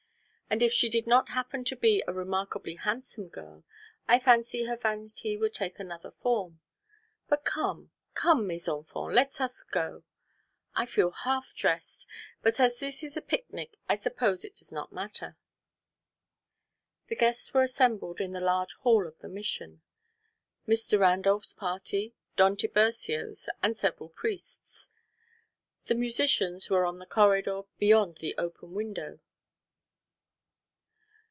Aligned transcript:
"And 0.53 0.61
if 0.61 0.73
she 0.73 0.89
did 0.89 1.07
not 1.07 1.29
happen 1.29 1.63
to 1.63 1.77
be 1.77 2.03
a 2.05 2.11
remarkably 2.13 2.75
handsome 2.75 3.29
girl, 3.29 3.63
I 4.05 4.19
fancy 4.19 4.65
her 4.65 4.75
vanity 4.75 5.37
would 5.37 5.53
take 5.53 5.79
another 5.79 6.11
form. 6.11 6.59
But 7.29 7.45
come, 7.45 7.91
come, 8.15 8.47
mes 8.47 8.67
enfants, 8.67 9.15
let 9.15 9.39
us 9.39 9.63
go. 9.63 10.03
I 10.75 10.85
feel 10.87 11.11
half 11.11 11.53
dressed; 11.55 12.05
but 12.41 12.59
as 12.59 12.81
this 12.81 13.01
is 13.01 13.15
a 13.15 13.21
picnic 13.21 13.77
I 13.87 13.95
suppose 13.95 14.43
it 14.43 14.55
does 14.55 14.73
not 14.73 14.91
matter." 14.91 15.37
The 17.07 17.15
guests 17.15 17.53
were 17.53 17.63
assembled 17.63 18.19
in 18.19 18.33
the 18.33 18.41
large 18.41 18.73
hall 18.73 19.07
of 19.07 19.19
the 19.19 19.29
Mission: 19.29 19.81
Mr. 20.67 20.99
Randolph's 20.99 21.53
party, 21.53 22.13
Don 22.35 22.57
Tiburcio's, 22.57 23.47
and 23.63 23.77
several 23.77 24.09
priests. 24.09 24.89
The 25.85 25.95
musicians 25.95 26.69
were 26.69 26.85
on 26.85 26.99
the 26.99 27.05
corridor 27.05 27.61
beyond 27.79 28.17
the 28.17 28.35
open 28.37 28.73
window. 28.73 29.19